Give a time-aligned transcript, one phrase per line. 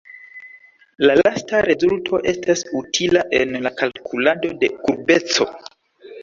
[1.09, 5.49] La lasta rezulto estas utila en la kalkulado de kurbeco.